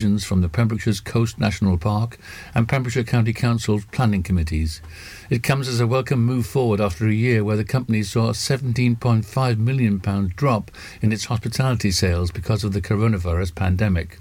from 0.00 0.42
the 0.42 0.48
Pembrokeshire's 0.48 1.00
Coast 1.00 1.40
National 1.40 1.76
Park 1.76 2.18
and 2.54 2.68
Pembrokeshire 2.68 3.02
County 3.02 3.32
Council's 3.32 3.84
planning 3.86 4.22
committees. 4.22 4.80
It 5.28 5.42
comes 5.42 5.66
as 5.66 5.80
a 5.80 5.88
welcome 5.88 6.24
move 6.24 6.46
forward 6.46 6.80
after 6.80 7.08
a 7.08 7.12
year 7.12 7.42
where 7.42 7.56
the 7.56 7.64
company 7.64 8.04
saw 8.04 8.28
a 8.28 8.32
£17.5 8.32 9.58
million 9.58 9.98
drop 10.36 10.70
in 11.02 11.10
its 11.10 11.24
hospitality 11.24 11.90
sales 11.90 12.30
because 12.30 12.62
of 12.62 12.74
the 12.74 12.80
coronavirus 12.80 13.56
pandemic. 13.56 14.20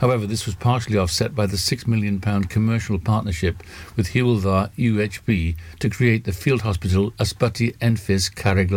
However, 0.00 0.26
this 0.26 0.46
was 0.46 0.54
partially 0.54 0.96
offset 0.96 1.34
by 1.34 1.44
the 1.44 1.58
£6 1.58 1.86
million 1.86 2.18
commercial 2.18 2.98
partnership 2.98 3.62
with 3.96 4.12
Dda 4.14 4.70
UHB 4.74 5.54
to 5.80 5.90
create 5.90 6.24
the 6.24 6.32
field 6.32 6.62
hospital 6.62 7.10
Ysbyty 7.18 7.76
Enfys 7.76 8.32
Carreg 8.32 8.70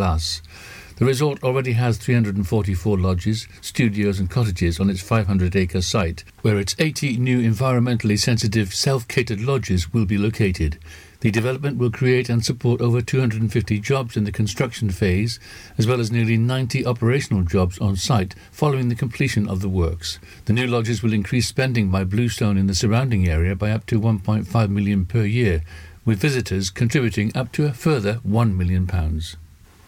the 0.96 1.06
resort 1.06 1.44
already 1.44 1.74
has 1.74 1.98
344 1.98 2.98
lodges, 2.98 3.48
studios, 3.62 4.20
and 4.20 4.30
cottages 4.30 4.80
on 4.80 4.90
its 4.90 5.02
500 5.02 5.56
acre 5.56 5.82
site, 5.82 6.24
where 6.42 6.60
its 6.60 6.76
80 6.78 7.18
new 7.18 7.42
environmentally 7.42 8.20
sensitive 8.20 8.74
self 8.74 9.08
catered 9.08 9.42
lodges 9.42 9.92
will 9.92 10.06
be 10.06 10.18
located. 10.18 10.78
The 11.22 11.32
development 11.32 11.78
will 11.78 11.90
create 11.90 12.28
and 12.28 12.44
support 12.44 12.82
over 12.82 13.02
250 13.02 13.80
jobs 13.80 14.18
in 14.18 14.26
the 14.26 14.32
construction 14.32 14.90
phase, 14.90 15.40
as 15.78 15.88
well 15.88 16.02
as 16.02 16.12
nearly 16.12 16.36
90 16.36 16.86
operational 16.86 17.44
jobs 17.44 17.80
on 17.80 17.96
site 17.96 18.36
following 18.52 18.90
the 18.90 18.96
completion 18.96 19.48
of 19.48 19.62
the 19.62 19.70
works. 19.70 20.20
The 20.46 20.54
new 20.54 20.68
lodges 20.68 21.02
will 21.02 21.14
increase 21.14 21.48
spending 21.48 21.90
by 21.90 22.04
Bluestone 22.04 22.58
in 22.58 22.68
the 22.68 22.76
surrounding 22.76 23.28
area 23.28 23.56
by 23.56 23.72
up 23.72 23.86
to 23.86 24.02
1.5 24.02 24.70
million 24.70 25.06
per 25.06 25.24
year, 25.24 25.64
with 26.04 26.20
visitors 26.20 26.70
contributing 26.70 27.32
up 27.34 27.54
to 27.54 27.66
a 27.66 27.74
further 27.74 28.16
1 28.24 28.58
million 28.58 28.86
pounds. 28.86 29.38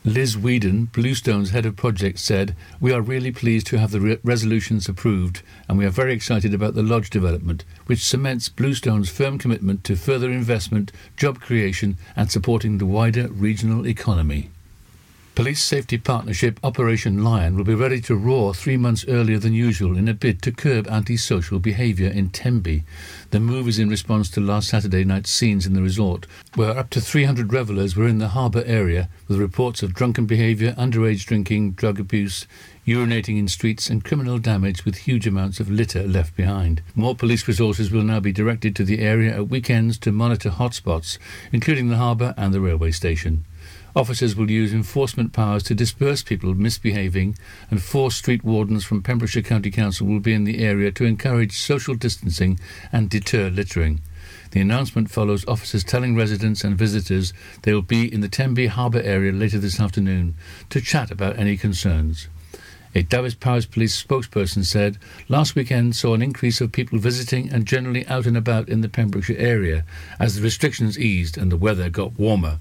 Liz 0.08 0.38
Whedon, 0.38 0.86
Bluestone's 0.94 1.50
head 1.50 1.66
of 1.66 1.76
project, 1.76 2.20
said, 2.20 2.56
We 2.80 2.92
are 2.92 3.02
really 3.02 3.32
pleased 3.32 3.66
to 3.68 3.80
have 3.80 3.90
the 3.90 4.00
re- 4.00 4.20
resolutions 4.24 4.88
approved, 4.88 5.42
and 5.68 5.80
we 5.80 5.86
are 5.86 5.90
very 5.90 6.14
excited 6.14 6.54
about 6.54 6.76
the 6.76 6.84
lodge 6.84 7.10
development, 7.10 7.66
which 7.88 8.06
cements 8.06 8.48
Bluestone's 8.48 9.10
firm 9.10 9.40
commitment 9.40 9.84
to 9.86 9.96
further 9.96 10.30
investment, 10.30 10.92
job 11.18 11.40
creation, 11.40 11.98
and 12.16 12.32
supporting 12.32 12.78
the 12.78 12.86
wider 12.86 13.30
regional 13.30 13.88
economy. 13.88 14.52
Police 15.36 15.62
Safety 15.62 15.98
Partnership 15.98 16.62
Operation 16.64 17.22
Lion 17.22 17.58
will 17.58 17.66
be 17.66 17.76
ready 17.76 18.00
to 18.00 18.16
roar 18.16 18.54
three 18.54 18.78
months 18.78 19.04
earlier 19.10 19.38
than 19.38 19.52
usual 19.52 19.98
in 19.98 20.08
a 20.08 20.14
bid 20.14 20.42
to 20.44 20.52
curb 20.54 20.88
antisocial 20.88 21.60
behaviour 21.60 22.08
in 22.08 22.30
Tenby. 22.30 22.86
The 23.32 23.42
move 23.42 23.68
is 23.68 23.78
in 23.78 23.90
response 23.90 24.30
to 24.30 24.40
last 24.40 24.70
Saturday 24.70 25.04
night's 25.04 25.30
scenes 25.30 25.66
in 25.66 25.74
the 25.74 25.82
resort, 25.82 26.26
where 26.56 26.78
up 26.78 26.90
to 26.92 27.02
300 27.02 27.52
revellers 27.52 27.98
were 27.98 28.08
in 28.08 28.20
the 28.20 28.30
harbour 28.30 28.64
area 28.66 29.10
with 29.28 29.38
reports 29.38 29.84
of 29.84 29.94
drunken 29.94 30.26
behaviour, 30.26 30.72
underage 30.78 31.26
drinking, 31.26 31.74
drug 31.74 32.00
abuse, 32.00 32.48
urinating 32.88 33.38
in 33.38 33.50
streets, 33.50 33.90
and 33.90 34.06
criminal 34.06 34.40
damage 34.40 34.86
with 34.86 35.00
huge 35.00 35.28
amounts 35.28 35.60
of 35.60 35.70
litter 35.70 36.08
left 36.08 36.34
behind. 36.38 36.82
More 36.96 37.14
police 37.14 37.46
resources 37.46 37.92
will 37.92 38.04
now 38.04 38.22
be 38.22 38.32
directed 38.32 38.74
to 38.78 38.86
the 38.86 39.00
area 39.00 39.36
at 39.36 39.50
weekends 39.50 39.98
to 39.98 40.14
monitor 40.14 40.50
hotspots, 40.50 41.18
including 41.52 41.90
the 41.90 41.98
harbour 41.98 42.34
and 42.38 42.54
the 42.54 42.62
railway 42.62 42.92
station. 42.92 43.44
Officers 43.96 44.36
will 44.36 44.52
use 44.52 44.74
enforcement 44.74 45.32
powers 45.32 45.64
to 45.64 45.74
disperse 45.74 46.22
people 46.22 46.54
misbehaving, 46.54 47.38
and 47.72 47.82
four 47.82 48.12
street 48.12 48.44
wardens 48.44 48.84
from 48.84 49.02
Pembrokeshire 49.02 49.42
County 49.42 49.72
Council 49.72 50.06
will 50.06 50.20
be 50.20 50.34
in 50.34 50.44
the 50.44 50.60
area 50.60 50.92
to 50.92 51.06
encourage 51.06 51.58
social 51.58 51.96
distancing 51.96 52.60
and 52.92 53.10
deter 53.10 53.50
littering. 53.50 54.02
The 54.52 54.60
announcement 54.60 55.10
follows 55.10 55.48
officers 55.48 55.86
telling 55.86 56.14
residents 56.14 56.66
and 56.66 56.78
visitors 56.78 57.32
they 57.62 57.74
will 57.74 57.82
be 57.82 58.14
in 58.14 58.20
the 58.20 58.28
Tenby 58.28 58.68
Harbour 58.68 59.02
area 59.02 59.32
later 59.32 59.60
this 59.60 59.80
afternoon 59.80 60.36
to 60.72 60.82
chat 60.82 61.10
about 61.10 61.40
any 61.40 61.56
concerns. 61.56 62.28
A 62.94 63.02
Dyfed-Powys 63.02 63.66
Police 63.66 64.02
spokesperson 64.02 64.66
said 64.66 64.98
last 65.30 65.56
weekend 65.56 65.96
saw 65.96 66.14
an 66.14 66.22
increase 66.22 66.60
of 66.60 66.74
people 66.74 67.00
visiting 67.00 67.50
and 67.50 67.66
generally 67.66 68.06
out 68.08 68.26
and 68.26 68.36
about 68.36 68.68
in 68.68 68.82
the 68.82 68.90
Pembrokeshire 68.90 69.38
area 69.38 69.86
as 70.20 70.36
the 70.36 70.42
restrictions 70.42 71.00
eased 71.00 71.38
and 71.38 71.50
the 71.50 71.58
weather 71.58 71.90
got 71.90 72.20
warmer. 72.20 72.60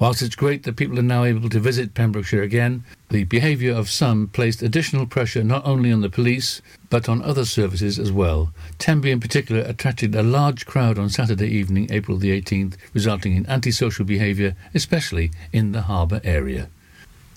Whilst 0.00 0.22
it's 0.22 0.34
great 0.34 0.62
that 0.62 0.76
people 0.76 0.98
are 0.98 1.02
now 1.02 1.24
able 1.24 1.50
to 1.50 1.60
visit 1.60 1.92
Pembrokeshire 1.92 2.42
again, 2.42 2.84
the 3.10 3.24
behaviour 3.24 3.74
of 3.74 3.90
some 3.90 4.28
placed 4.28 4.62
additional 4.62 5.04
pressure 5.04 5.44
not 5.44 5.66
only 5.66 5.92
on 5.92 6.00
the 6.00 6.08
police, 6.08 6.62
but 6.88 7.06
on 7.06 7.20
other 7.20 7.44
services 7.44 7.98
as 7.98 8.10
well. 8.10 8.50
Tenby 8.78 9.10
in 9.10 9.20
particular 9.20 9.60
attracted 9.60 10.14
a 10.14 10.22
large 10.22 10.64
crowd 10.64 10.98
on 10.98 11.10
Saturday 11.10 11.48
evening, 11.48 11.86
April 11.90 12.16
the 12.16 12.30
18th, 12.40 12.76
resulting 12.94 13.36
in 13.36 13.46
antisocial 13.46 14.06
behaviour, 14.06 14.56
especially 14.72 15.32
in 15.52 15.72
the 15.72 15.82
harbour 15.82 16.22
area. 16.24 16.70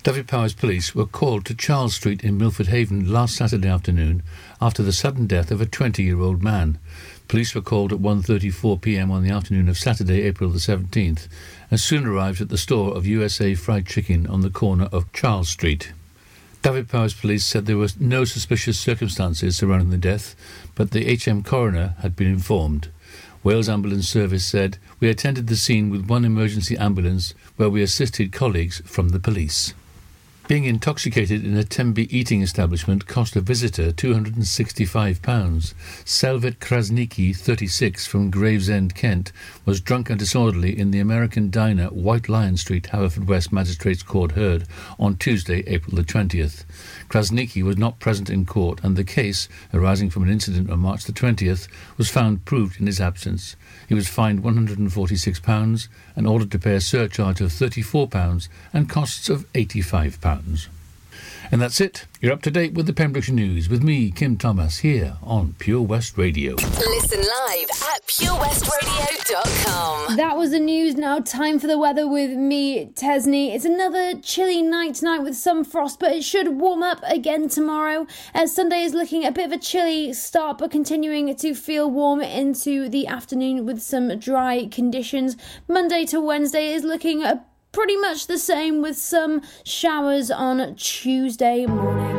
Dyfed-Powys 0.04 0.54
police 0.54 0.94
were 0.94 1.06
called 1.06 1.46
to 1.46 1.56
Charles 1.56 1.96
Street 1.96 2.26
in 2.26 2.38
Milford 2.38 2.68
Haven 2.68 3.12
last 3.12 3.38
Saturday 3.38 3.70
afternoon 3.70 4.22
after 4.62 4.84
the 4.84 4.92
sudden 4.92 5.28
death 5.28 5.50
of 5.50 5.62
a 5.62 5.66
20-year-old 5.66 6.44
man. 6.44 6.78
Police 7.30 7.56
were 7.56 7.62
called 7.62 7.94
at 7.94 8.00
1:34 8.00 8.82
p.m. 8.82 9.12
on 9.12 9.24
the 9.24 9.32
afternoon 9.32 9.70
of 9.70 9.78
Saturday, 9.78 10.24
April 10.24 10.50
the 10.50 10.60
17th, 10.60 11.30
and 11.74 11.80
soon 11.80 12.06
arrived 12.06 12.40
at 12.40 12.50
the 12.50 12.58
store 12.60 12.96
of 12.96 13.08
USA 13.08 13.56
Fried 13.56 13.88
Chicken 13.88 14.28
on 14.28 14.42
the 14.42 14.52
corner 14.52 14.88
of 14.92 15.12
Charles 15.12 15.50
Street. 15.50 15.92
Dyfed-Powys 16.62 17.16
police 17.16 17.44
said 17.44 17.66
there 17.66 17.80
were 17.80 17.88
no 18.00 18.26
suspicious 18.26 18.78
circumstances 18.78 19.58
surrounding 19.58 19.90
the 19.90 19.98
death, 19.98 20.36
but 20.76 20.92
the 20.92 21.18
HM 21.18 21.42
coroner 21.42 21.96
had 22.04 22.16
been 22.16 22.28
informed. 22.28 22.90
Wales 23.42 23.68
Ambulance 23.68 24.08
Service 24.08 24.46
said, 24.46 24.78
We 25.00 25.10
attended 25.10 25.48
the 25.48 25.56
scene 25.56 25.90
with 25.90 26.06
one 26.06 26.26
emergency 26.26 26.78
ambulance 26.78 27.34
where 27.56 27.72
we 27.72 27.82
assisted 27.82 28.32
colleagues 28.32 28.84
from 28.86 29.10
the 29.10 29.20
police. 29.20 29.74
Being 30.46 30.66
intoxicated 30.66 31.46
in 31.46 31.56
a 31.56 31.64
Tenby 31.64 32.14
eating 32.16 32.42
establishment 32.42 33.08
cost 33.08 33.38
a 33.38 33.42
visitor 33.42 33.94
£265. 33.94 35.74
Selvet 36.04 36.60
Krasniki, 36.60 37.34
36, 37.34 38.06
from 38.06 38.30
Gravesend, 38.30 38.94
Kent, 38.94 39.32
was 39.64 39.80
drunk 39.80 40.10
and 40.10 40.20
disorderly 40.20 40.78
in 40.78 40.92
the 40.92 41.00
American 41.00 41.50
diner 41.50 41.88
White 41.88 42.28
Lion 42.28 42.58
Street, 42.58 42.90
Haverfordwest 42.92 43.54
Magistrates 43.54 44.04
Court 44.04 44.34
heard 44.34 44.66
on 45.00 45.16
Tuesday, 45.16 45.64
April 45.66 45.96
the 45.96 46.04
20th. 46.04 46.66
Krasniki 47.14 47.62
was 47.62 47.78
not 47.78 48.00
present 48.00 48.32
in 48.32 48.44
court, 48.44 48.80
and 48.82 48.96
the 48.96 49.04
case, 49.04 49.48
arising 49.72 50.10
from 50.10 50.24
an 50.24 50.32
incident 50.32 50.72
on 50.72 50.80
March 50.80 51.04
the 51.04 51.14
20th, 51.14 51.68
was 51.96 52.10
found 52.10 52.44
proved 52.44 52.80
in 52.80 52.88
his 52.88 53.00
absence. 53.00 53.56
He 53.88 53.94
was 53.94 54.10
fined 54.10 54.42
£146 54.42 55.88
and 56.16 56.26
ordered 56.26 56.50
to 56.50 56.58
pay 56.58 56.74
a 56.74 56.82
surcharge 56.82 57.40
of 57.40 57.52
£34 57.52 58.48
and 58.74 58.90
costs 58.90 59.30
of 59.30 59.46
£85. 59.54 60.70
And 61.54 61.62
that's 61.62 61.80
it. 61.80 62.08
You're 62.20 62.34
up 62.34 62.42
to 62.42 62.50
date 62.50 62.74
with 62.74 62.88
the 62.88 62.94
Pembrokeshire 62.94 63.36
News 63.36 63.70
with 63.70 63.84
me, 63.84 64.10
Kim 64.10 64.38
Thomas, 64.38 64.80
here 64.80 65.18
on 65.22 65.54
Pure 65.60 65.84
West 65.84 66.18
Radio. 66.18 66.56
Listen 66.56 67.20
live 67.20 67.68
at 67.94 68.04
purewestradio.com. 68.08 70.18
That 70.18 70.36
was 70.36 70.50
the 70.50 70.60
news. 70.60 70.96
Now, 70.96 71.20
time 71.20 71.60
for 71.60 71.68
the 71.68 71.78
weather 71.78 72.08
with 72.08 72.32
me, 72.32 72.88
Tesni. 72.96 73.54
It's 73.54 73.66
another 73.66 74.20
chilly 74.20 74.64
night 74.64 74.96
tonight 74.96 75.20
with 75.20 75.36
some 75.36 75.64
frost, 75.64 76.00
but 76.00 76.14
it 76.14 76.24
should 76.24 76.60
warm 76.60 76.82
up 76.82 77.02
again 77.04 77.50
tomorrow. 77.50 78.08
As 78.34 78.56
Sunday 78.56 78.82
is 78.82 78.96
looking 78.96 79.24
a 79.24 79.32
bit 79.32 79.46
of 79.46 79.52
a 79.52 79.60
chilly 79.60 80.12
start, 80.14 80.58
but 80.58 80.72
continuing 80.72 81.36
to 81.36 81.54
feel 81.54 81.92
warm 81.92 82.22
into 82.22 82.90
the 82.90 83.06
afternoon 83.06 83.64
with 83.64 83.80
some 83.80 84.18
dry 84.18 84.68
conditions. 84.72 85.38
Monday 85.68 86.04
to 86.06 86.20
Wednesday 86.20 86.74
is 86.74 86.84
looking 86.84 87.22
a 87.22 87.46
pretty 87.74 87.98
much 87.98 88.28
the 88.28 88.38
same 88.38 88.82
with 88.82 88.96
some 88.96 89.42
showers 89.66 90.32
on 90.32 90.76
Tuesday 90.76 91.66
morning. 91.66 92.16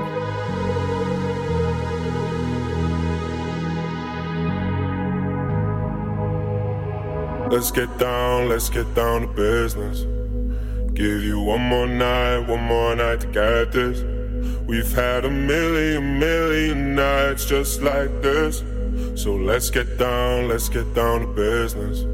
Let's 7.51 7.71
get 7.71 7.99
down, 7.99 8.49
let's 8.49 8.69
get 8.69 8.93
down 8.95 9.23
to 9.23 9.27
business. 9.29 10.01
Give 10.93 11.23
you 11.23 11.41
one 11.41 11.61
more 11.61 11.87
night, 11.87 12.49
one 12.49 12.65
more 12.65 12.97
night 12.97 13.21
to 13.21 13.27
get 13.29 13.73
this. 13.73 14.03
We've 14.67 14.93
had 14.93 15.25
a 15.25 15.31
million, 15.31 16.19
million 16.19 16.95
nights 16.97 17.45
just 17.45 17.81
like 17.81 18.11
this. 18.23 18.65
So 19.15 19.37
let's 19.37 19.71
get 19.71 19.99
down, 19.99 20.49
let's 20.49 20.69
get 20.69 20.95
down 20.95 21.21
to 21.21 21.27
business. 21.29 22.14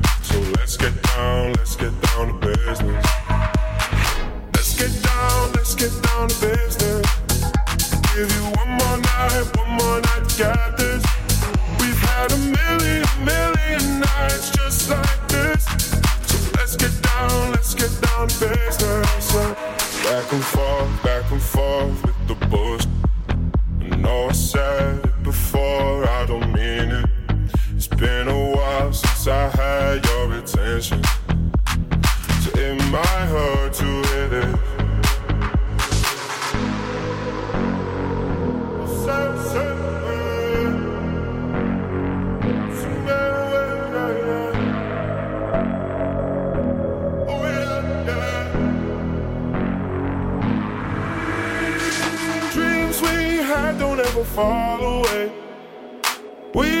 So 0.31 0.39
let's 0.57 0.77
get 0.77 1.01
down, 1.03 1.53
let's 1.53 1.75
get 1.75 2.01
down 2.01 2.27
to 2.27 2.47
business. 2.47 3.05
Let's 4.55 4.73
get 4.79 5.03
down, 5.03 5.51
let's 5.51 5.75
get 5.75 5.91
down 6.03 6.29
to 6.29 6.47
business. 6.47 7.05
Give 8.15 8.31
you 8.31 8.43
one 8.55 8.71
more 8.79 8.97
night, 8.97 9.57
one 9.57 9.71
more 9.71 9.99
night 9.99 10.77
this. 10.77 11.03
We've 11.79 12.01
had 12.11 12.31
a 12.31 12.37
million 12.37 13.05
million, 13.25 13.99
nights 13.99 14.51
just 14.51 14.89
like 14.89 15.27
this. 15.27 15.65
So 16.27 16.37
let's 16.57 16.75
get 16.77 16.95
down, 17.01 17.51
let's 17.51 17.75
get 17.75 17.91
down 18.01 18.27
to 18.29 18.47
business. 18.47 19.33
Back 20.05 20.31
and 20.31 20.43
forth, 20.43 21.03
back 21.03 21.31
and 21.31 21.41
forth 21.41 22.05
with 22.05 22.27
the 22.27 22.35
bush. 22.47 22.85
I 23.81 23.95
know 23.97 24.29
I 24.29 24.31
said 24.31 25.23
before, 25.23 26.07
I 26.07 26.25
don't 26.25 26.53
mean 26.53 26.89
it. 26.99 27.20
Been 28.01 28.27
a 28.29 28.49
while 28.49 28.91
since 28.91 29.27
I 29.27 29.47
had 29.49 30.03
your 30.03 30.33
attention. 30.33 31.03
So 32.41 32.49
it 32.55 32.81
might 32.91 33.27
hurt 33.29 33.73
to 33.75 33.85
hit 33.85 34.33
it. 34.33 34.55
Dreams 52.51 52.99
we 52.99 53.43
had 53.45 53.77
don't 53.77 53.99
ever 53.99 54.23
fall 54.23 54.81
away. 54.81 55.31
We 56.55 56.80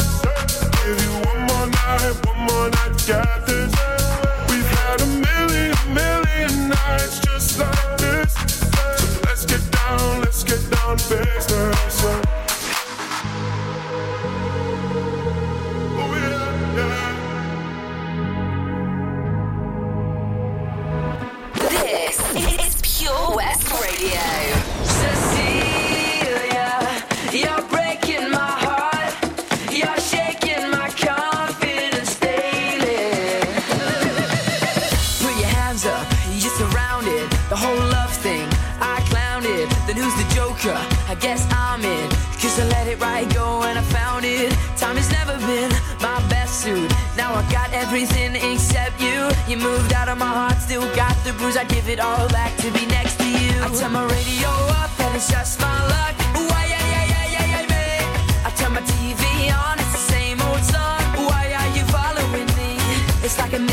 Let's 9.23 9.45
get 9.45 9.71
down, 9.71 10.21
let's 10.21 10.43
get 10.43 10.69
down 10.71 10.97
business. 10.97 12.40
You. 49.51 49.57
Moved 49.57 49.93
out 49.93 50.07
of 50.07 50.17
my 50.17 50.27
heart, 50.27 50.57
still 50.61 50.87
got 50.95 51.15
the 51.25 51.33
bruise. 51.33 51.57
I 51.57 51.65
give 51.65 51.89
it 51.89 51.99
all 51.99 52.27
back 52.29 52.55
to 52.57 52.71
be 52.71 52.85
next 52.85 53.17
to 53.19 53.27
you. 53.27 53.51
I 53.61 53.67
turn 53.77 53.91
my 53.91 54.03
radio 54.03 54.49
up 54.81 54.91
and 54.99 55.15
it's 55.15 55.29
just 55.29 55.59
my 55.59 55.77
luck. 55.93 56.15
Why, 56.49 56.65
yeah, 56.73 56.85
yeah, 56.93 57.05
yeah, 57.13 57.25
yeah, 57.35 57.45
yeah, 57.53 57.65
yeah. 57.69 58.47
I 58.47 58.49
turn 58.55 58.73
my 58.73 58.81
TV 58.81 59.23
on, 59.51 59.77
it's 59.79 59.91
the 59.91 60.05
same 60.15 60.41
old 60.41 60.63
song. 60.63 61.01
Why 61.27 61.43
are 61.59 61.69
you 61.77 61.83
following 61.91 62.47
me? 62.59 62.79
It's 63.25 63.37
like 63.37 63.53
I'm 63.53 63.67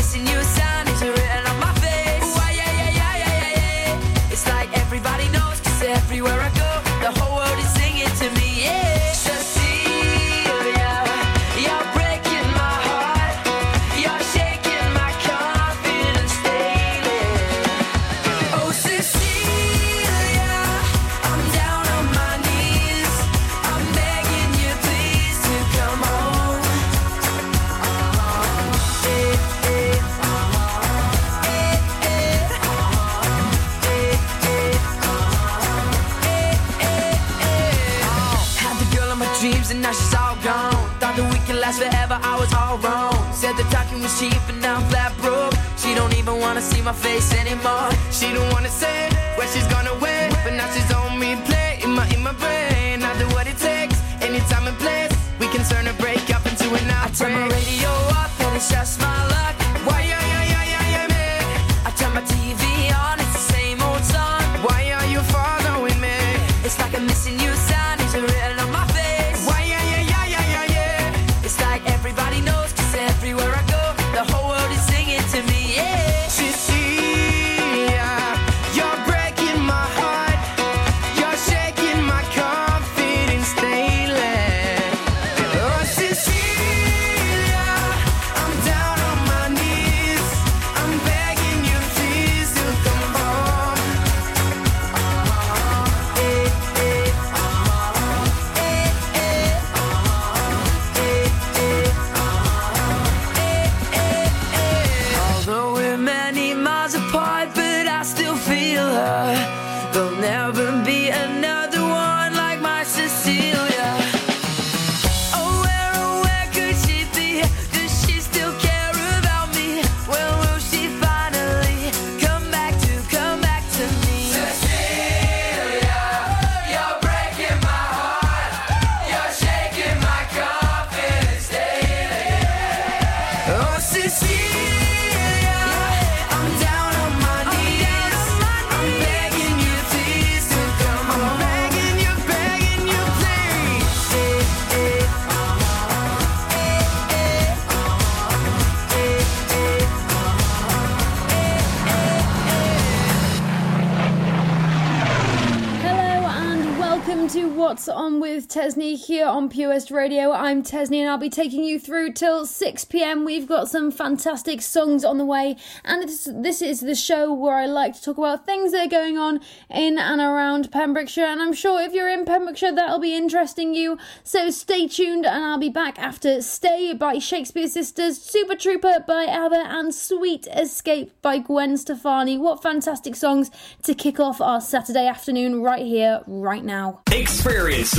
On 158.09 158.19
with 158.19 158.47
Tesni 158.47 158.97
here 158.97 159.27
on 159.27 159.49
Pure 159.49 159.69
West 159.69 159.91
Radio. 159.91 160.31
I'm 160.31 160.63
Tesni 160.63 160.97
and 160.97 161.09
I'll 161.09 161.19
be 161.19 161.29
taking 161.29 161.63
you 161.63 161.79
through 161.79 162.13
till 162.13 162.47
6 162.47 162.85
pm. 162.85 163.23
We've 163.23 163.47
got 163.47 163.69
some 163.69 163.91
fantastic 163.91 164.63
songs 164.63 165.05
on 165.05 165.19
the 165.19 165.25
way, 165.25 165.57
and 165.85 166.01
this, 166.01 166.27
this 166.33 166.61
is 166.63 166.79
the 166.79 166.95
show 166.95 167.31
where 167.31 167.55
I 167.55 167.67
like 167.67 167.93
to 167.93 168.01
talk 168.01 168.17
about 168.17 168.47
things 168.47 168.71
that 168.71 168.87
are 168.87 168.89
going 168.89 169.19
on 169.19 169.41
in 169.69 169.99
and 169.99 170.19
around 170.21 170.71
Pembrokeshire. 170.71 171.25
And 171.25 171.39
I'm 171.39 171.53
sure 171.53 171.81
if 171.81 171.93
you're 171.93 172.09
in 172.09 172.25
Pembrokeshire, 172.25 172.73
that'll 172.73 172.99
be 172.99 173.15
interesting 173.15 173.75
you. 173.75 173.99
So 174.23 174.49
stay 174.49 174.87
tuned, 174.87 175.27
and 175.27 175.45
I'll 175.45 175.59
be 175.59 175.69
back 175.69 175.99
after 175.99 176.41
Stay 176.41 176.93
by 176.93 177.19
Shakespeare 177.19 177.67
Sisters, 177.67 178.19
Super 178.19 178.55
Trooper 178.55 179.03
by 179.07 179.25
ABBA, 179.25 179.65
and 179.67 179.93
Sweet 179.93 180.47
Escape 180.47 181.11
by 181.21 181.37
Gwen 181.37 181.77
Stefani. 181.77 182.39
What 182.39 182.63
fantastic 182.63 183.15
songs 183.15 183.51
to 183.83 183.93
kick 183.93 184.19
off 184.19 184.41
our 184.41 184.61
Saturday 184.61 185.05
afternoon 185.05 185.61
right 185.61 185.85
here, 185.85 186.21
right 186.25 186.63
now. 186.63 187.01
Experience 187.11 187.98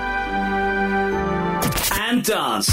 and 1.93 2.23
dance. 2.23 2.69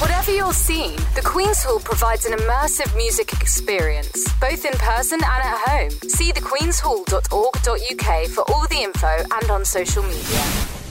Whatever 0.00 0.32
your 0.32 0.52
scene, 0.52 0.96
the 1.14 1.22
Queen's 1.22 1.62
Hall 1.62 1.78
provides 1.80 2.24
an 2.24 2.32
immersive 2.32 2.96
music 2.96 3.32
experience, 3.34 4.32
both 4.40 4.64
in 4.64 4.72
person 4.78 5.20
and 5.22 5.24
at 5.24 5.58
home. 5.68 5.90
See 6.08 6.32
thequeenshall.org.uk 6.32 8.26
for 8.28 8.50
all 8.50 8.66
the 8.68 8.82
info 8.82 9.24
and 9.30 9.50
on 9.50 9.64
social 9.64 10.02
media. 10.02 10.79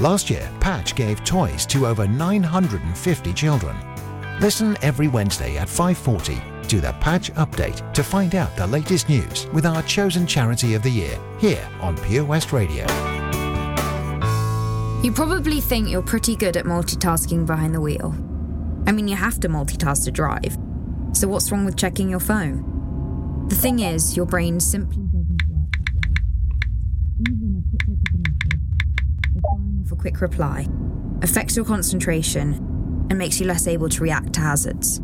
Last 0.00 0.30
year, 0.30 0.50
Patch 0.60 0.94
gave 0.94 1.22
toys 1.24 1.66
to 1.66 1.86
over 1.86 2.06
950 2.08 3.32
children. 3.32 3.76
Listen 4.40 4.76
every 4.82 5.08
Wednesday 5.08 5.58
at 5.58 5.68
5:40 5.68 6.40
to 6.68 6.80
the 6.80 6.92
Patch 7.00 7.32
Update 7.34 7.92
to 7.92 8.02
find 8.02 8.34
out 8.34 8.56
the 8.56 8.66
latest 8.66 9.08
news 9.08 9.46
with 9.52 9.66
our 9.66 9.82
chosen 9.82 10.26
charity 10.26 10.74
of 10.74 10.82
the 10.82 10.90
year 10.90 11.18
here 11.38 11.68
on 11.80 11.96
Pure 11.98 12.24
West 12.24 12.52
Radio. 12.52 12.86
You 15.02 15.12
probably 15.12 15.60
think 15.60 15.88
you're 15.88 16.02
pretty 16.02 16.36
good 16.36 16.56
at 16.56 16.64
multitasking 16.64 17.44
behind 17.44 17.74
the 17.74 17.80
wheel. 17.80 18.14
I 18.86 18.92
mean, 18.92 19.08
you 19.08 19.16
have 19.16 19.38
to 19.40 19.48
multitask 19.48 20.04
to 20.04 20.10
drive. 20.10 20.56
So 21.12 21.28
what's 21.28 21.52
wrong 21.52 21.64
with 21.64 21.76
checking 21.76 22.08
your 22.08 22.20
phone? 22.20 22.64
The 23.48 23.56
thing 23.56 23.80
is, 23.80 24.16
your 24.16 24.26
brain 24.26 24.58
simply 24.60 25.02
doesn't 25.02 25.42
work. 25.48 25.74
Even 27.28 27.56
a 27.58 27.62
quick 27.68 27.82
look 27.88 27.98
at 28.06 28.14
a 28.14 28.18
message, 28.18 28.60
or 29.44 29.81
a 29.92 29.96
quick 29.96 30.20
reply, 30.20 30.66
affects 31.22 31.56
your 31.56 31.64
concentration 31.64 32.54
and 33.10 33.18
makes 33.18 33.38
you 33.38 33.46
less 33.46 33.66
able 33.66 33.88
to 33.88 34.02
react 34.02 34.32
to 34.34 34.40
hazards. 34.40 35.00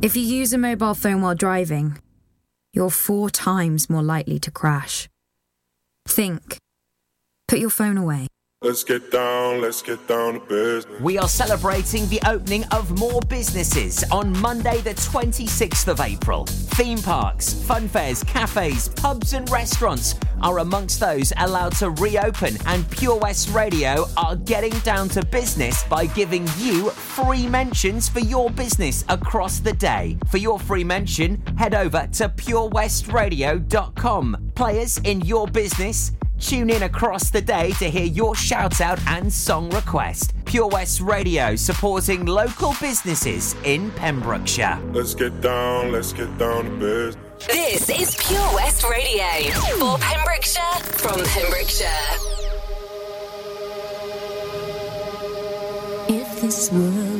If 0.00 0.16
you 0.16 0.22
use 0.22 0.52
a 0.52 0.58
mobile 0.58 0.94
phone 0.94 1.22
while 1.22 1.34
driving, 1.34 1.98
you're 2.72 2.90
four 2.90 3.30
times 3.30 3.90
more 3.90 4.02
likely 4.02 4.38
to 4.38 4.50
crash. 4.50 5.08
Think. 6.06 6.58
Put 7.48 7.58
your 7.58 7.70
phone 7.70 7.98
away. 7.98 8.28
Let's 8.60 8.82
get 8.82 9.12
down, 9.12 9.60
let's 9.60 9.82
get 9.82 10.08
down 10.08 10.34
to 10.34 10.40
business. 10.40 11.00
We 11.00 11.16
are 11.16 11.28
celebrating 11.28 12.08
the 12.08 12.18
opening 12.26 12.64
of 12.72 12.98
more 12.98 13.20
businesses 13.28 14.02
on 14.10 14.36
Monday, 14.40 14.80
the 14.80 14.94
26th 14.94 15.86
of 15.86 16.00
April. 16.00 16.44
Theme 16.44 16.98
parks, 16.98 17.52
fun 17.52 17.86
fairs, 17.86 18.24
cafes, 18.24 18.88
pubs, 18.88 19.32
and 19.32 19.48
restaurants 19.48 20.16
are 20.42 20.58
amongst 20.58 20.98
those 20.98 21.32
allowed 21.36 21.76
to 21.76 21.90
reopen, 21.90 22.56
and 22.66 22.90
Pure 22.90 23.18
West 23.18 23.50
Radio 23.50 24.06
are 24.16 24.34
getting 24.34 24.76
down 24.80 25.08
to 25.10 25.24
business 25.24 25.84
by 25.84 26.06
giving 26.06 26.42
you 26.58 26.90
free 26.90 27.46
mentions 27.46 28.08
for 28.08 28.18
your 28.18 28.50
business 28.50 29.04
across 29.08 29.60
the 29.60 29.74
day. 29.74 30.18
For 30.32 30.38
your 30.38 30.58
free 30.58 30.82
mention, 30.82 31.40
head 31.56 31.74
over 31.74 32.08
to 32.14 32.28
purewestradio.com. 32.28 34.50
Players 34.56 34.98
in 34.98 35.20
your 35.20 35.46
business, 35.46 36.10
Tune 36.40 36.70
in 36.70 36.84
across 36.84 37.30
the 37.30 37.42
day 37.42 37.72
to 37.72 37.90
hear 37.90 38.04
your 38.04 38.34
shout 38.34 38.80
out 38.80 39.00
and 39.08 39.32
song 39.32 39.70
request. 39.70 40.32
Pure 40.44 40.68
West 40.68 41.00
Radio 41.00 41.56
supporting 41.56 42.26
local 42.26 42.74
businesses 42.80 43.56
in 43.64 43.90
Pembrokeshire. 43.92 44.78
Let's 44.92 45.14
get 45.14 45.40
down, 45.40 45.90
let's 45.90 46.12
get 46.12 46.38
down 46.38 46.64
to 46.64 46.70
business. 46.78 47.16
This 47.46 47.90
is 47.90 48.16
Pure 48.16 48.54
West 48.54 48.84
Radio 48.88 49.24
for 49.78 49.98
Pembrokeshire 49.98 50.62
from 50.82 51.24
Pembrokeshire. 51.24 51.88
If 56.08 56.40
this 56.40 56.72
world 56.72 57.17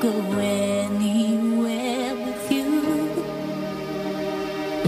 go 0.00 0.12
anywhere 0.38 2.14
with 2.14 2.52
you. 2.52 2.70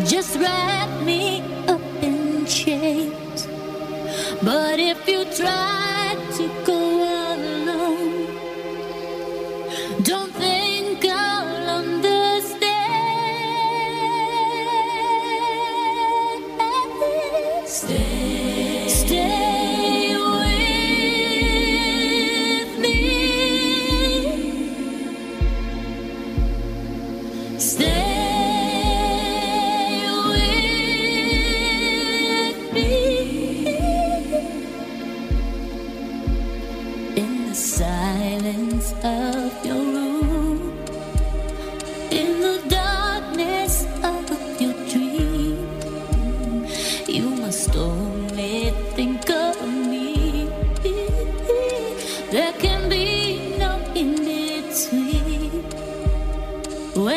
Just 0.04 0.38
wrap 0.38 0.88
me 1.02 1.42
up 1.66 1.80
in 2.00 2.46
chains. 2.46 3.48
But 4.42 4.78
if 4.78 5.08
you 5.08 5.24
try 5.34 5.79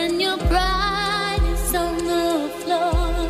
when 0.04 0.20
your 0.20 0.38
pride 0.38 1.44
is 1.54 1.74
on 1.74 1.98
the 1.98 2.50
floor. 2.60 3.23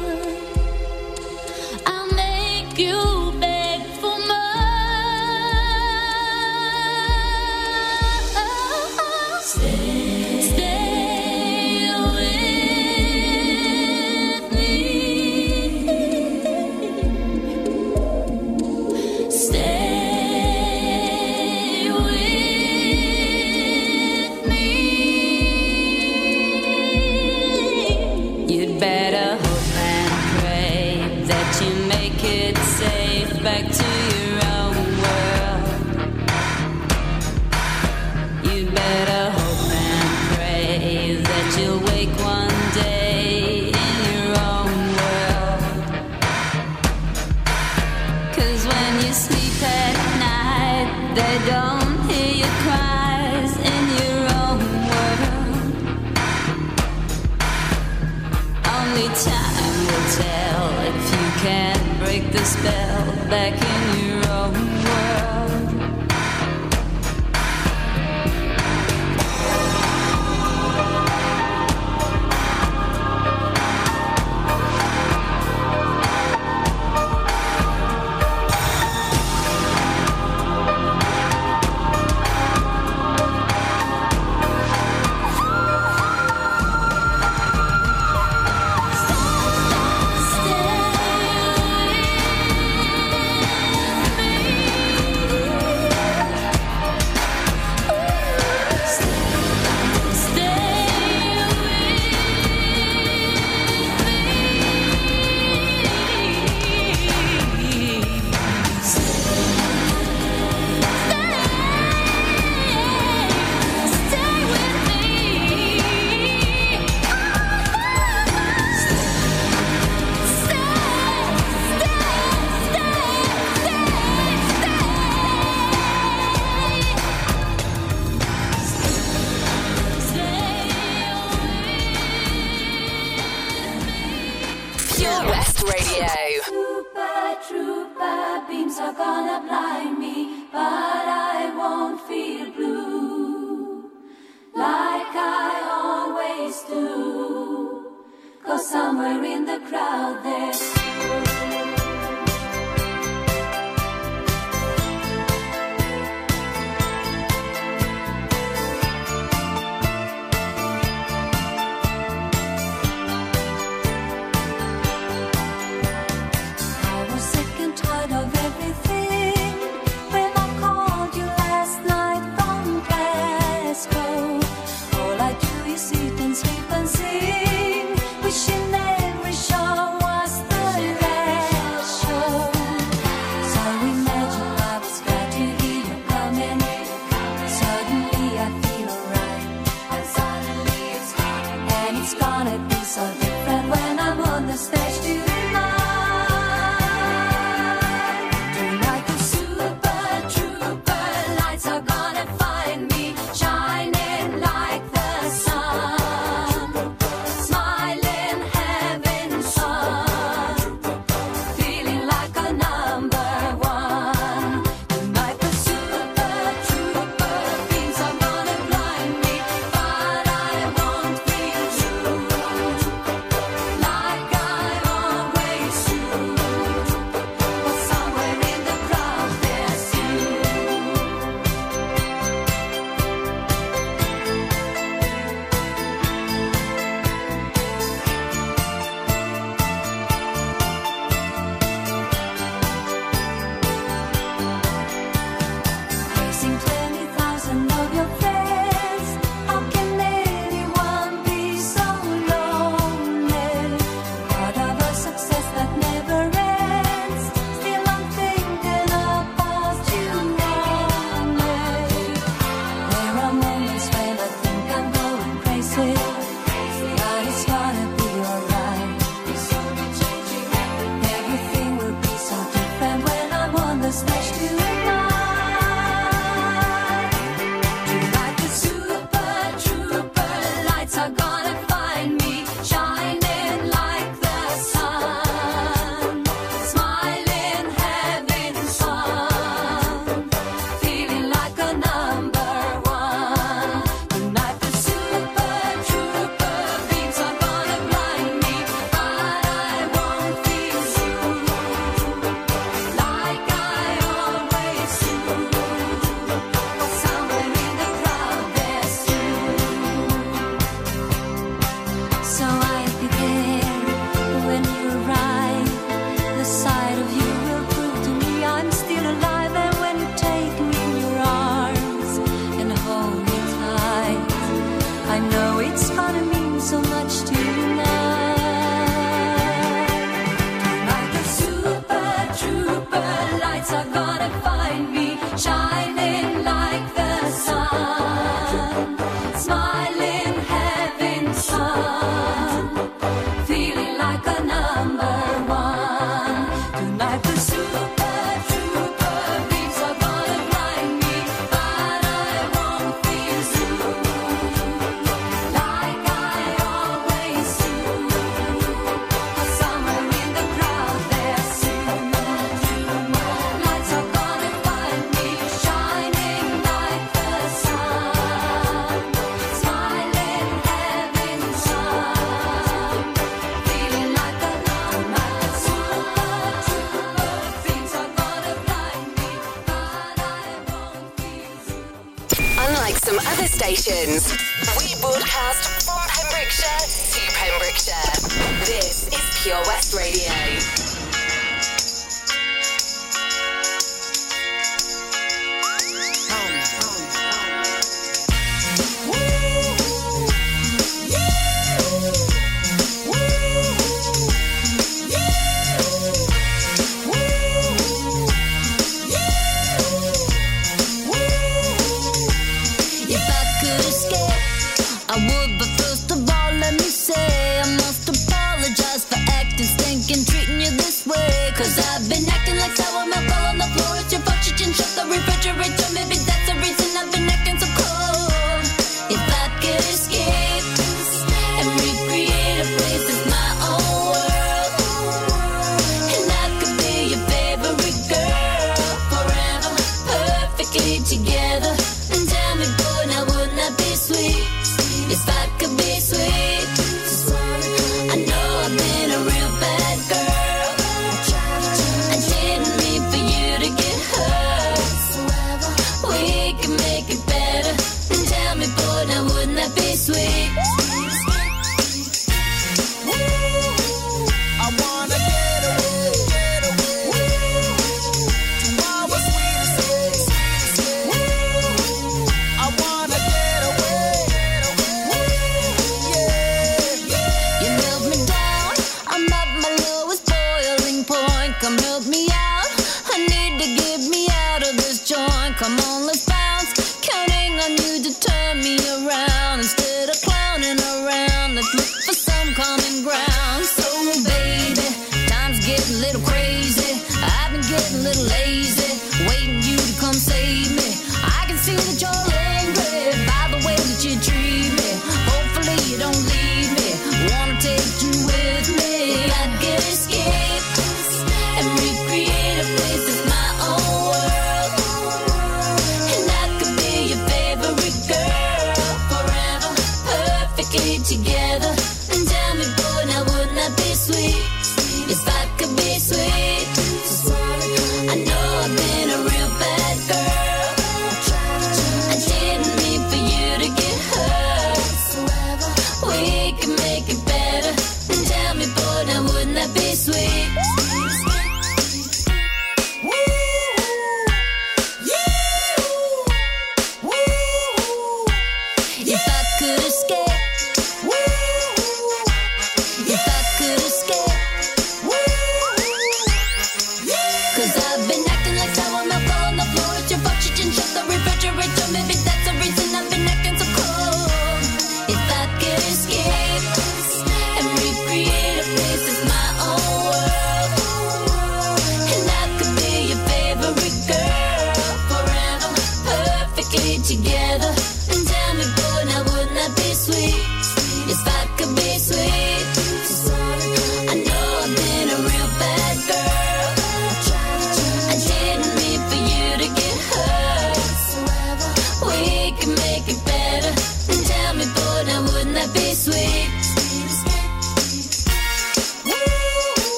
Back 63.34 63.63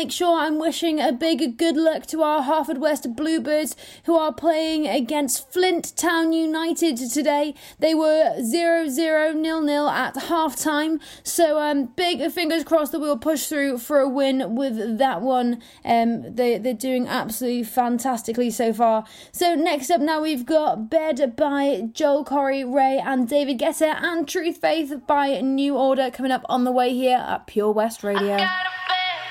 make 0.00 0.10
sure 0.10 0.38
I'm 0.38 0.58
wishing 0.58 0.98
a 0.98 1.12
big 1.12 1.58
good 1.58 1.76
luck 1.76 2.06
to 2.06 2.22
our 2.22 2.40
Harford 2.40 2.78
West 2.78 3.14
Bluebirds 3.14 3.76
who 4.04 4.16
are 4.16 4.32
playing 4.32 4.86
against 4.86 5.52
Flint 5.52 5.94
Town 5.94 6.32
United 6.32 6.96
today. 6.96 7.54
They 7.80 7.94
were 7.94 8.42
0 8.42 8.88
0 8.88 9.42
0 9.42 9.66
0 9.66 9.88
at 9.90 10.16
half 10.16 10.56
time. 10.56 11.00
So 11.22 11.60
um, 11.60 11.84
big 11.96 12.32
fingers 12.32 12.64
crossed 12.64 12.92
that 12.92 13.00
we'll 13.00 13.18
push 13.18 13.46
through 13.46 13.76
for 13.76 14.00
a 14.00 14.08
win 14.08 14.54
with 14.54 14.96
that 14.96 15.20
one. 15.20 15.60
Um, 15.84 16.34
they, 16.34 16.56
they're 16.56 16.72
doing 16.72 17.06
absolutely 17.06 17.64
fantastically 17.64 18.50
so 18.50 18.72
far. 18.72 19.04
So 19.32 19.54
next 19.54 19.90
up 19.90 20.00
now 20.00 20.22
we've 20.22 20.46
got 20.46 20.88
Bed 20.88 21.36
by 21.36 21.90
Joel 21.92 22.24
Corry 22.24 22.64
Raye 22.64 23.02
and 23.04 23.28
David 23.28 23.58
Guetta 23.58 24.02
and 24.02 24.26
True 24.26 24.54
Faith 24.54 25.02
by 25.06 25.42
New 25.42 25.76
Order 25.76 26.10
coming 26.10 26.32
up 26.32 26.46
on 26.48 26.64
the 26.64 26.72
way 26.72 26.94
here 26.94 27.18
at 27.18 27.46
Pure 27.46 27.72
West 27.72 28.02
Radio. 28.02 28.38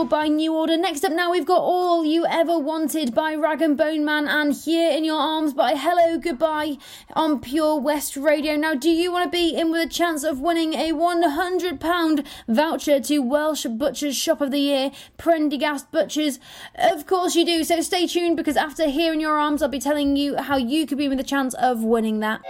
94 0.00 0.18
by 0.18 0.28
New 0.28 0.54
Order. 0.54 0.76
Next 0.78 1.04
up 1.04 1.12
now 1.12 1.30
we've 1.30 1.44
got 1.44 1.60
All 1.60 2.04
You 2.04 2.24
Ever 2.24 2.58
Wanted 2.58 3.14
by 3.14 3.34
Rag 3.34 3.60
and 3.60 3.76
Bone 3.76 4.02
Man 4.04 4.26
and 4.26 4.54
Here 4.54 4.90
in 4.90 5.04
Your 5.04 5.20
Arms 5.20 5.52
by 5.52 5.74
Hellogoodbye 5.74 6.80
on 7.14 7.40
Pure 7.40 7.80
West 7.80 8.16
Radio. 8.16 8.56
Now, 8.56 8.74
do 8.74 8.88
you 8.88 9.12
want 9.12 9.24
to 9.24 9.30
be 9.30 9.54
in 9.54 9.70
with 9.70 9.86
a 9.86 9.90
chance 9.90 10.24
of 10.24 10.40
winning 10.40 10.72
a 10.72 10.92
£100 10.92 12.26
voucher 12.48 13.00
to 13.00 13.18
Welsh 13.18 13.66
Butchers 13.66 14.16
Shop 14.16 14.40
of 14.40 14.50
the 14.50 14.60
Year, 14.60 14.90
Prendergast 15.18 15.90
Butchers? 15.90 16.38
Of 16.76 17.06
course 17.06 17.34
you 17.34 17.44
do, 17.44 17.62
so 17.62 17.80
stay 17.82 18.06
tuned 18.06 18.36
because 18.36 18.56
after 18.56 18.88
Here 18.88 19.12
in 19.12 19.20
Your 19.20 19.38
Arms, 19.38 19.62
I'll 19.62 19.68
be 19.68 19.80
telling 19.80 20.16
you 20.16 20.36
how 20.36 20.56
you 20.56 20.86
could 20.86 20.98
be 20.98 21.04
in 21.04 21.10
with 21.10 21.20
a 21.20 21.24
chance 21.24 21.52
of 21.54 21.82
winning 21.82 22.20
that. 22.20 22.40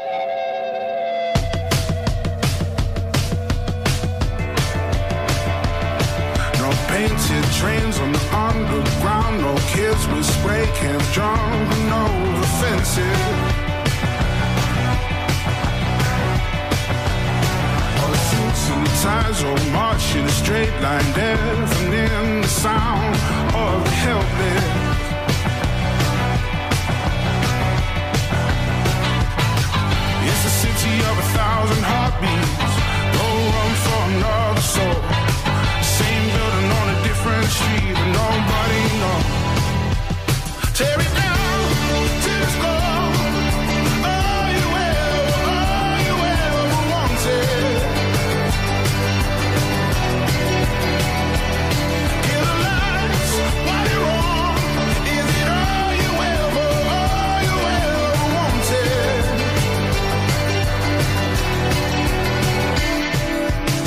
Painted 7.00 7.44
trains 7.52 7.98
on 7.98 8.12
the 8.12 8.24
underground. 8.36 9.40
No 9.40 9.54
kids 9.72 10.02
with 10.08 10.26
spray 10.36 10.66
cans 10.80 11.06
drawn 11.14 11.62
over 12.04 12.48
fences. 12.60 13.22
All 18.00 18.10
the 18.14 18.22
suits 18.28 18.64
and 18.74 18.86
ties 19.04 19.38
all 19.48 19.62
march 19.72 20.04
in 20.14 20.24
a 20.26 20.34
straight 20.42 20.74
line, 20.84 21.10
deafening 21.14 22.42
the 22.42 22.52
sound 22.64 23.14
of 23.64 23.76
the 23.86 23.94
helpless. 24.04 25.00
It's 30.28 30.44
a 30.50 30.54
city 30.62 30.96
of 31.10 31.14
a 31.24 31.26
thousand 31.38 31.82
heartbeats. 31.92 32.74
No 33.16 33.26
room 33.54 33.74
for 33.84 34.00
another 34.12 34.60
soul. 34.76 35.39
Street, 37.20 37.92
but 37.92 38.08
nobody 38.16 38.82
knows. 39.00 39.28
Tear 40.72 40.98
it 41.00 41.12
down. 41.20 41.38
All 42.62 42.80
oh, 44.04 44.48
you 44.56 44.66
ever, 44.88 45.20
all 45.50 45.68
oh, 45.82 46.06
you 46.06 46.16
ever 46.32 46.64
wanted. 46.92 47.80
The 53.86 53.96
on. 54.16 54.56
Is 55.16 55.30
it 55.40 55.48
all 55.60 55.90
you 56.02 56.12
ever, 56.32 56.68
all 56.96 57.38
you 57.48 57.56
ever 57.76 58.08
wanted? 58.36 59.24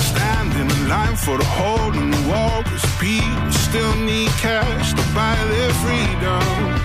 Stand 0.10 0.54
in 0.62 0.70
line 0.88 1.16
for 1.16 1.36
the 1.40 1.46
hole 1.46 1.83
still 3.74 3.96
need 3.96 4.30
cash 4.38 4.92
to 4.94 5.02
buy 5.16 5.36
their 5.50 5.74
freedom. 5.82 6.83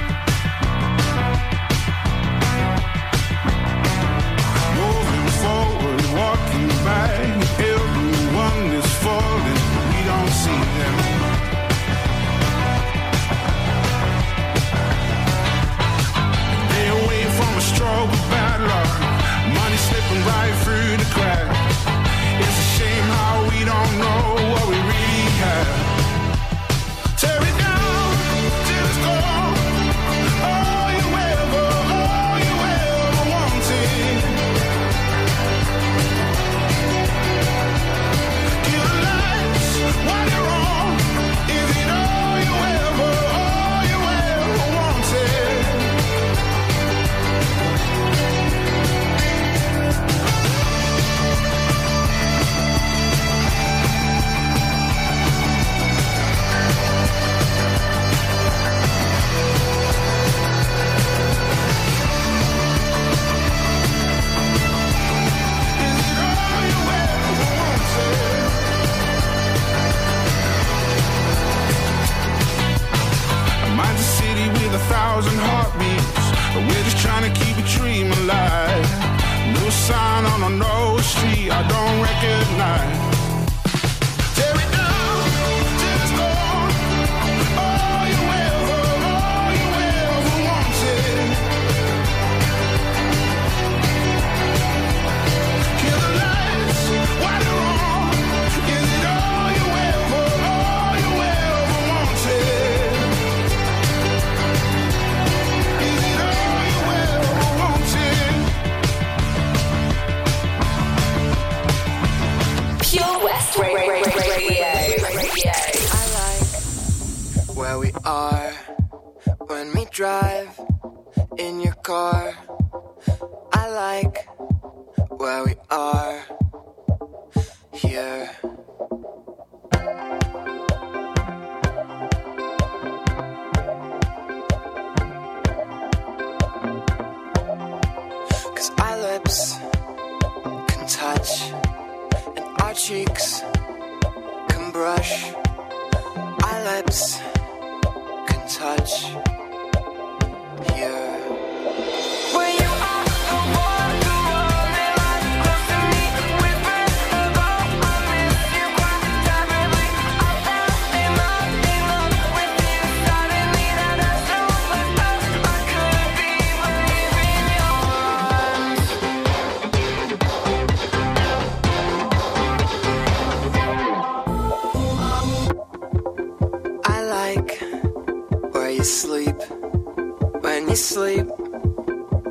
Sleep 180.78 181.26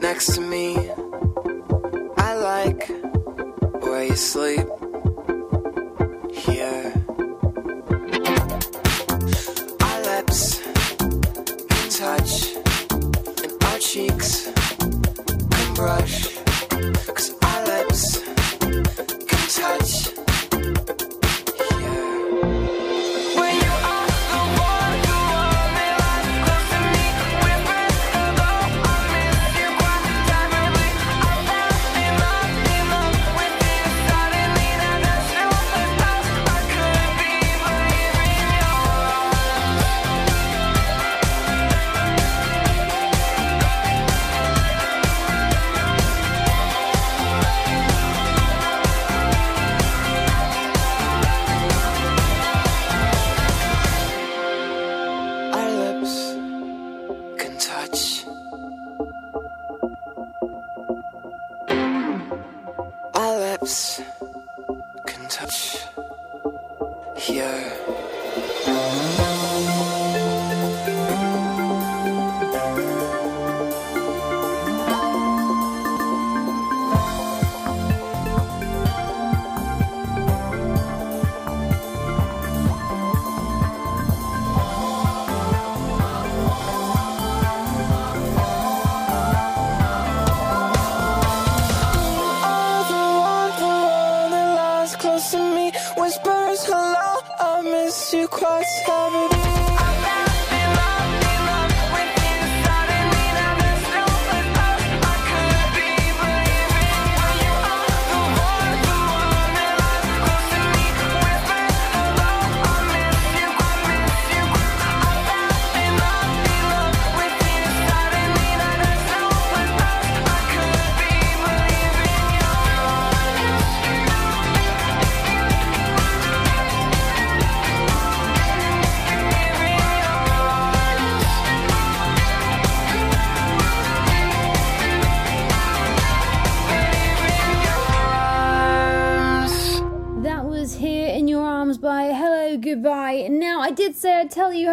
next 0.02 0.36
to 0.36 0.41
me. 0.41 0.87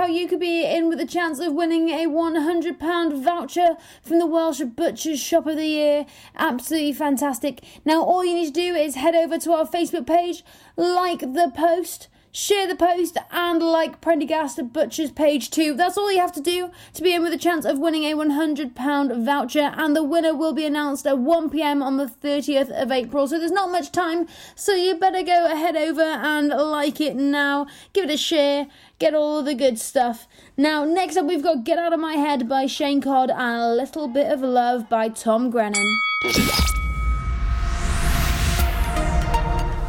How 0.05 0.11
you 0.11 0.29
could 0.29 0.41
be 0.41 0.67
in 0.67 0.87
with 0.91 1.01
a 1.01 1.07
chance 1.07 1.39
of 1.39 1.55
winning 1.55 1.89
a 1.89 2.05
£100 2.05 3.23
voucher 3.25 3.77
from 4.03 4.19
the 4.19 4.27
Welsh 4.27 4.61
Butchers 4.61 5.19
Shop 5.19 5.47
of 5.47 5.57
the 5.57 5.65
Year. 5.65 6.05
Absolutely 6.37 6.93
fantastic. 6.93 7.65
Now, 7.87 8.03
all 8.03 8.23
you 8.23 8.35
need 8.35 8.49
to 8.49 8.53
do 8.53 8.75
is 8.75 8.97
head 8.97 9.15
over 9.15 9.39
to 9.39 9.53
our 9.53 9.67
Facebook 9.67 10.07
page, 10.07 10.45
like 10.77 11.21
the 11.21 11.51
post. 11.57 12.09
Share 12.37 12.67
the 12.67 12.75
post 12.75 13.17
and 13.31 13.63
like 13.63 14.01
Prendergast 14.01 14.73
Butcher's 14.73 15.13
page 15.13 15.51
too. 15.51 15.73
That's 15.73 15.97
all 15.97 16.11
you 16.11 16.19
have 16.19 16.33
to 16.33 16.41
do 16.41 16.73
to 16.95 17.01
be 17.01 17.15
in 17.15 17.23
with 17.23 17.33
a 17.33 17.39
chance 17.39 17.65
of 17.65 17.79
winning 17.79 18.03
a 18.03 18.17
£100 18.17 19.25
voucher, 19.25 19.73
and 19.77 19.95
the 19.95 20.03
winner 20.03 20.35
will 20.35 20.53
be 20.53 20.67
announced 20.67 21.07
at 21.07 21.15
1pm 21.15 21.81
on 21.81 21.97
the 21.97 22.07
30th 22.07 22.71
of 22.71 22.91
April. 22.91 23.29
So 23.29 23.39
there's 23.39 23.53
not 23.53 23.71
much 23.71 23.93
time, 23.93 24.27
so 24.57 24.75
you 24.75 24.97
better 24.97 25.23
go 25.23 25.47
ahead 25.47 25.77
over 25.77 26.03
and 26.03 26.49
like 26.49 27.01
it 27.01 27.15
now. 27.15 27.69
Give 27.93 28.11
it 28.11 28.15
a 28.15 28.17
share, 28.17 28.67
get 28.99 29.15
all 29.15 29.43
the 29.43 29.55
good 29.55 29.79
stuff. 29.79 30.27
Now, 30.57 30.85
next 30.85 31.17
up, 31.17 31.27
we've 31.27 31.43
got 31.43 31.65
Get 31.65 31.79
Out 31.79 31.93
of 31.93 32.01
My 32.01 32.15
Head 32.15 32.49
by 32.49 32.67
Shane 32.67 33.01
Codd 33.01 33.31
and 33.31 33.63
A 33.63 33.75
Little 33.75 34.09
Bit 34.09 34.31
of 34.31 34.41
Love 34.41 34.89
by 34.89 35.09
Tom 35.09 35.51
Grennan. 35.51 35.99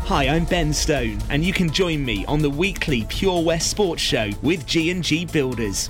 Hi, 0.07 0.27
I'm 0.27 0.45
Ben 0.45 0.71
Stone, 0.71 1.19
and 1.29 1.43
you 1.43 1.51
can 1.51 1.71
join 1.71 2.05
me 2.05 2.25
on 2.27 2.39
the 2.39 2.49
weekly 2.49 3.05
Pure 3.09 3.41
West 3.43 3.71
Sports 3.71 4.01
Show 4.01 4.29
with 4.43 4.65
G&G 4.65 5.25
Builders. 5.25 5.89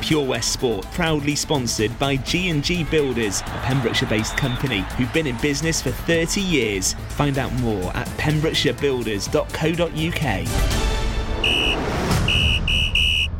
Pure 0.00 0.26
West 0.26 0.52
Sport, 0.52 0.86
proudly 0.92 1.34
sponsored 1.34 1.98
by 1.98 2.14
G&G 2.16 2.84
Builders, 2.84 3.40
a 3.40 3.60
Pembrokeshire-based 3.64 4.36
company 4.36 4.84
who've 4.96 5.12
been 5.12 5.26
in 5.26 5.36
business 5.38 5.82
for 5.82 5.90
30 5.90 6.40
years. 6.40 6.94
Find 7.10 7.36
out 7.38 7.52
more 7.60 7.90
at 7.96 8.06
pembrokeshirebuilders.co.uk. 8.18 10.90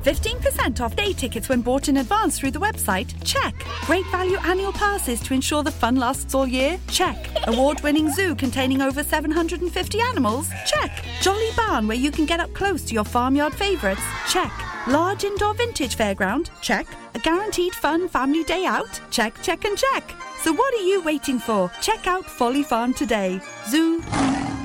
15% 0.02 0.80
off 0.80 0.96
day 0.96 1.12
tickets 1.12 1.50
when 1.50 1.61
bought 1.61 1.88
in 1.88 1.98
advance 1.98 2.38
through 2.38 2.52
the 2.52 2.58
website? 2.58 3.12
Check. 3.22 3.54
Great 3.82 4.06
value 4.06 4.38
annual 4.44 4.72
passes 4.72 5.20
to 5.20 5.34
ensure 5.34 5.62
the 5.62 5.70
fun 5.70 5.96
lasts 5.96 6.34
all 6.34 6.46
year? 6.46 6.78
Check. 6.88 7.18
Award 7.48 7.82
winning 7.82 8.11
zoo 8.11 8.34
containing 8.34 8.80
over 8.80 9.04
750 9.04 10.00
animals? 10.00 10.48
Check. 10.64 11.04
Jolly 11.20 11.50
Barn 11.54 11.86
where 11.86 11.98
you 11.98 12.11
can 12.11 12.24
get 12.24 12.40
up 12.40 12.50
close 12.54 12.82
to 12.86 12.94
your 12.94 13.04
farmyard 13.04 13.54
favourites? 13.54 14.00
Check. 14.26 14.50
Large 14.89 15.24
indoor 15.24 15.53
vintage 15.53 15.95
fairground? 15.95 16.49
Check. 16.62 16.87
A 17.14 17.18
guaranteed 17.18 17.74
fun 17.74 18.09
family 18.09 18.45
day 18.45 18.64
out? 18.64 18.99
Check, 19.11 19.35
check, 19.43 19.66
and 19.66 19.76
check. 19.76 20.14
So 20.41 20.55
what 20.55 20.72
are 20.72 20.83
you 20.83 21.03
waiting 21.03 21.39
for? 21.39 21.70
Check 21.83 22.07
out 22.07 22.24
Folly 22.24 22.62
Farm 22.62 22.95
today. 22.95 23.41
Zoo, 23.68 24.01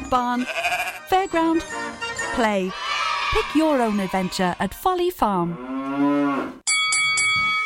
barn, 0.09 0.45
fairground, 1.09 1.61
play. 2.34 2.72
Pick 3.34 3.55
your 3.55 3.82
own 3.82 3.99
adventure 3.99 4.55
at 4.59 4.74
Folly 4.74 5.09
Farm. 5.09 6.61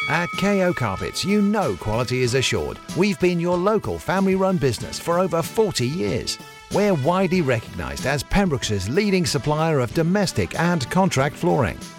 At 0.09 0.29
KO 0.39 0.73
Carpets, 0.73 1.23
you 1.23 1.43
know 1.43 1.75
quality 1.75 2.23
is 2.23 2.33
assured. 2.33 2.79
We've 2.97 3.19
been 3.19 3.39
your 3.39 3.57
local 3.57 3.99
family 3.99 4.33
run 4.33 4.57
business 4.57 4.97
for 4.97 5.19
over 5.19 5.43
40 5.43 5.85
years. 5.85 6.39
We're 6.73 6.95
widely 6.95 7.41
recognised 7.41 8.07
as 8.07 8.23
Pembroke's 8.23 8.89
leading 8.89 9.27
supplier 9.27 9.79
of 9.81 9.93
domestic 9.93 10.59
and 10.59 10.89
contract 10.89 11.35
flooring. 11.35 11.77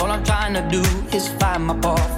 All 0.00 0.10
I'm 0.10 0.22
trying 0.24 0.54
to 0.54 0.62
do 0.68 0.82
is 1.16 1.28
find 1.40 1.66
my 1.66 1.74
ball 1.74 2.15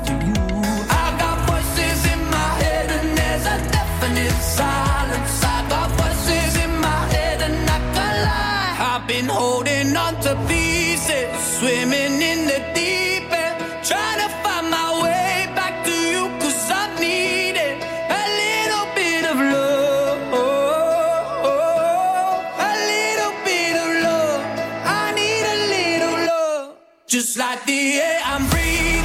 Just 27.09 27.39
like 27.39 27.65
the 27.65 28.01
air 28.03 28.21
I'm 28.23 28.47
breathing. 28.51 28.98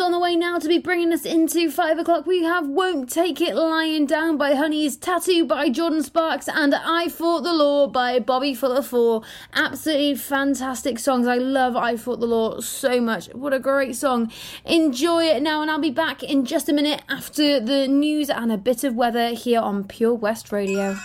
on 0.00 0.12
the 0.12 0.18
way 0.18 0.36
now 0.36 0.58
to 0.58 0.68
be 0.68 0.78
bringing 0.78 1.12
us 1.12 1.24
into 1.24 1.70
five 1.70 1.98
o'clock. 1.98 2.26
We 2.26 2.44
have 2.44 2.68
Won't 2.68 3.10
Take 3.10 3.40
It 3.40 3.54
Lying 3.54 4.06
Down 4.06 4.36
by 4.36 4.52
Honeyz, 4.52 4.98
Tattoo 5.00 5.44
by 5.44 5.68
Jordin 5.68 6.02
Sparks, 6.02 6.48
and 6.48 6.74
I 6.74 7.08
Fought 7.08 7.42
the 7.42 7.52
Law 7.52 7.86
by 7.86 8.18
Bobby 8.18 8.54
Fuller 8.54 8.82
Four. 8.82 9.22
Absolutely 9.52 10.14
fantastic 10.14 10.98
songs. 10.98 11.26
I 11.26 11.36
love 11.36 11.76
I 11.76 11.96
Fought 11.96 12.20
the 12.20 12.26
Law 12.26 12.60
so 12.60 13.00
much. 13.00 13.26
What 13.34 13.52
a 13.52 13.58
great 13.58 13.96
song. 13.96 14.30
Enjoy 14.64 15.24
it 15.24 15.42
now, 15.42 15.62
and 15.62 15.70
I'll 15.70 15.80
be 15.80 15.90
back 15.90 16.22
in 16.22 16.44
just 16.44 16.68
a 16.68 16.72
minute 16.72 17.02
after 17.08 17.58
the 17.58 17.88
news 17.88 18.30
and 18.30 18.52
a 18.52 18.58
bit 18.58 18.84
of 18.84 18.94
weather 18.94 19.30
here 19.30 19.60
on 19.60 19.84
Pure 19.84 20.14
West 20.14 20.52
Radio. 20.52 20.96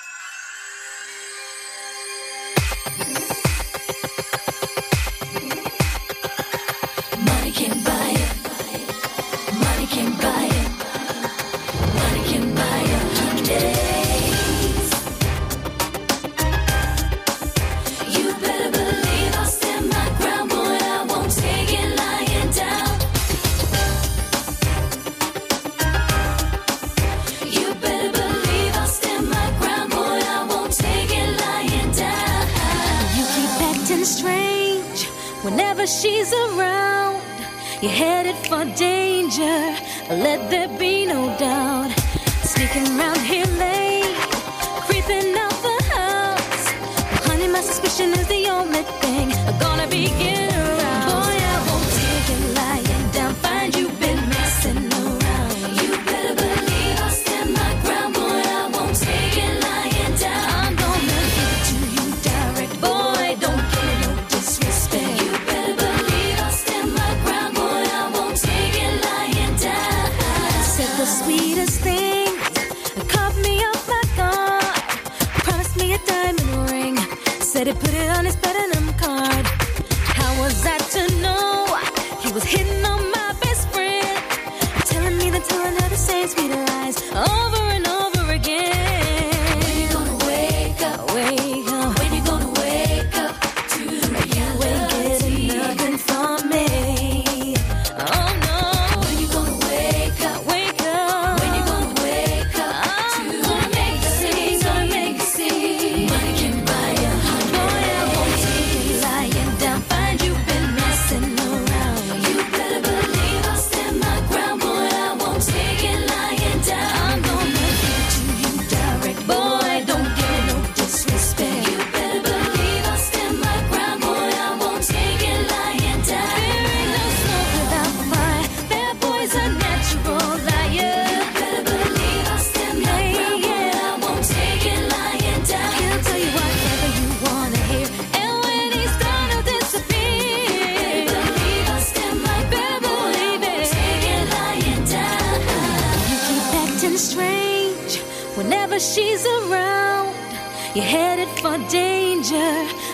You're 37.87 37.95
headed 37.95 38.35
for 38.35 38.65
danger, 38.75 39.59
let 40.09 40.51
there 40.51 40.67
be 40.77 41.05
no 41.05 41.33
doubt. 41.37 41.89
Sneaking 42.43 42.85
around 42.99 43.21
here 43.21 43.45
late, 43.45 44.13
creeping 44.87 45.33
out 45.37 45.55
the 45.63 45.83
house. 45.95 46.67
Honey, 47.25 47.47
my 47.47 47.61
suspicion 47.61 48.11
is 48.11 48.27
the 48.27 48.49
only 48.49 48.83
thing 48.99 49.31
I'm 49.31 49.57
gonna 49.57 49.87
begin. 49.87 50.56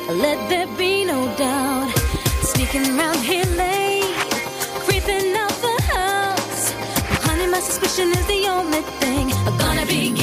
let 0.09 0.49
there 0.49 0.67
be 0.77 1.05
no 1.05 1.33
doubt. 1.37 1.91
Sneaking 2.41 2.97
around 2.97 3.17
here 3.17 3.45
late, 3.45 4.03
creeping 4.85 5.35
out 5.35 5.55
the 5.61 5.81
house. 5.93 6.71
Honey, 7.25 7.47
my 7.47 7.59
suspicion 7.59 8.09
is 8.11 8.25
the 8.27 8.47
only 8.47 8.81
thing 8.99 9.31
I'm 9.47 9.57
gonna 9.57 9.85
be. 9.85 10.22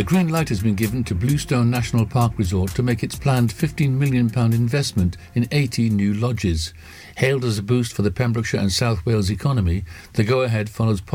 The 0.00 0.04
green 0.04 0.30
light 0.30 0.48
has 0.48 0.62
been 0.62 0.76
given 0.76 1.04
to 1.04 1.14
Bluestone 1.14 1.70
National 1.70 2.06
Park 2.06 2.32
Resort 2.38 2.70
to 2.70 2.82
make 2.82 3.02
its 3.02 3.16
planned 3.16 3.50
£15 3.50 3.90
million 3.90 4.30
investment 4.34 5.18
in 5.34 5.46
80 5.52 5.90
new 5.90 6.14
lodges. 6.14 6.72
Hailed 7.18 7.44
as 7.44 7.58
a 7.58 7.62
boost 7.62 7.92
for 7.92 8.00
the 8.00 8.10
Pembrokeshire 8.10 8.60
and 8.60 8.72
South 8.72 9.04
Wales 9.04 9.28
economy, 9.30 9.84
the 10.14 10.24
go 10.24 10.40
ahead 10.40 10.70
follows 10.70 11.02